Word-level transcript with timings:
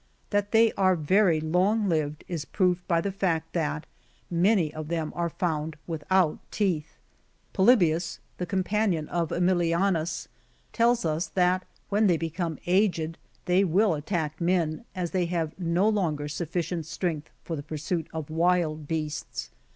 That 0.31 0.49
they 0.51 0.73
are 0.73 0.95
very 0.95 1.39
long 1.39 1.87
lived 1.87 2.23
is 2.27 2.43
proved 2.43 2.87
by 2.87 3.01
the 3.01 3.11
fact, 3.11 3.53
that 3.53 3.85
many 4.31 4.73
of 4.73 4.87
them 4.87 5.13
are 5.15 5.29
found 5.29 5.75
without 5.85 6.39
teeth. 6.49 6.97
Polybius,^ 7.53 8.17
the 8.39 8.47
companion 8.47 9.07
of 9.09 9.29
^milianus, 9.29 10.25
tells 10.73 11.05
us, 11.05 11.27
that 11.27 11.65
when 11.89 12.07
they 12.07 12.17
become 12.17 12.57
aged 12.65 13.19
they 13.45 13.63
will 13.63 13.93
at 13.93 14.07
tack 14.07 14.41
men, 14.41 14.85
as 14.95 15.11
they 15.11 15.27
have 15.27 15.53
no 15.59 15.87
longer 15.87 16.27
sufficient 16.27 16.87
strength 16.87 17.29
for 17.43 17.55
the 17.55 17.61
pursuit 17.61 18.07
of 18.11 18.31
wild 18.31 18.87
beasts. 18.87 19.51